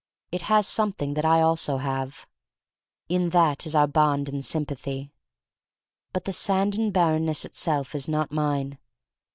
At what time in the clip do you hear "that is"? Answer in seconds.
3.29-3.75